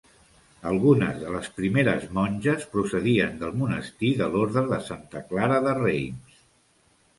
Algunes 0.69 1.19
de 1.23 1.33
les 1.35 1.49
primeres 1.57 2.07
monges 2.19 2.65
procedien 2.73 3.37
del 3.43 3.55
monestir 3.65 4.11
de 4.23 4.33
l'orde 4.37 4.67
de 4.75 4.83
Santa 4.89 5.25
Clara 5.31 5.63
de 5.69 5.79
Reims. 5.85 6.45